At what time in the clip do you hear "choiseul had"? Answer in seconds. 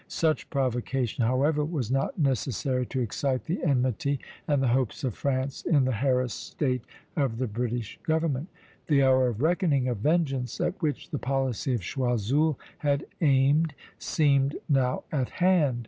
11.83-13.05